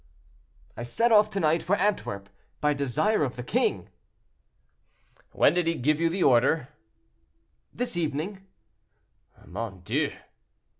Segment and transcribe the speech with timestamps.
[0.75, 2.27] "I set off to night for Antwerp,
[2.59, 3.89] by desire of the king."
[5.31, 6.69] "When did he give you the order?"
[7.71, 8.47] "This evening."
[9.45, 10.11] "Mon Dieu!"